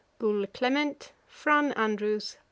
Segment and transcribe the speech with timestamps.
[0.17, 0.47] 'GUL.
[0.51, 1.11] CLEMENT.
[1.27, 1.73] FRAN.
[1.73, 2.35] ANDREWS.